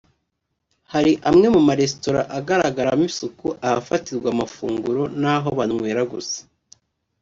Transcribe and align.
Hari 0.93 1.11
amwe 1.29 1.47
mu 1.55 1.61
maresitora 1.69 2.21
agaragaramo 2.37 3.03
isuku 3.09 3.47
ahafatirwa 3.65 4.27
amafunguro 4.33 5.01
n’aho 5.21 5.49
banywera 5.57 6.01
gusa 6.11 6.39